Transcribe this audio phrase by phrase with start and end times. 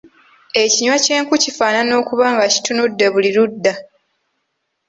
[0.63, 3.73] Ekinywa ky’enku kifaanana okuba nga kitunudde buli ludda.